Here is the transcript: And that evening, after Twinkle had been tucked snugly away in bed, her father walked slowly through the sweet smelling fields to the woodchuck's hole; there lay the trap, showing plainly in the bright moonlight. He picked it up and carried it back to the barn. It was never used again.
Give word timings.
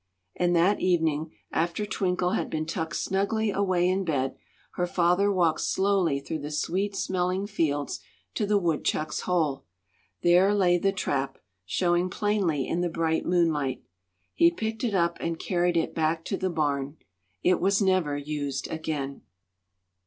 And 0.35 0.55
that 0.55 0.79
evening, 0.79 1.31
after 1.51 1.85
Twinkle 1.85 2.31
had 2.31 2.49
been 2.49 2.65
tucked 2.65 2.95
snugly 2.95 3.51
away 3.51 3.87
in 3.87 4.03
bed, 4.03 4.35
her 4.71 4.87
father 4.87 5.31
walked 5.31 5.61
slowly 5.61 6.19
through 6.19 6.39
the 6.39 6.49
sweet 6.49 6.95
smelling 6.95 7.45
fields 7.45 7.99
to 8.33 8.47
the 8.47 8.57
woodchuck's 8.57 9.19
hole; 9.29 9.63
there 10.23 10.55
lay 10.55 10.79
the 10.79 10.91
trap, 10.91 11.37
showing 11.67 12.09
plainly 12.09 12.67
in 12.67 12.81
the 12.81 12.89
bright 12.89 13.27
moonlight. 13.27 13.83
He 14.33 14.49
picked 14.49 14.83
it 14.83 14.95
up 14.95 15.19
and 15.21 15.37
carried 15.37 15.77
it 15.77 15.93
back 15.93 16.25
to 16.25 16.35
the 16.37 16.49
barn. 16.49 16.97
It 17.43 17.59
was 17.61 17.79
never 17.79 18.17
used 18.17 18.67
again. 18.69 19.21